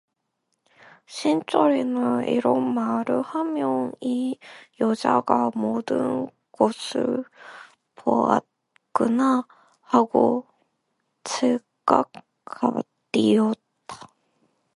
신철이는 1.05 2.27
이런 2.27 2.73
말을 2.73 3.21
하며 3.21 3.91
이 4.01 4.35
여자가 4.79 5.51
모든 5.53 6.27
것을 6.51 7.23
보았구나 7.93 9.45
하고 9.81 10.47
직각되었다. 11.23 12.83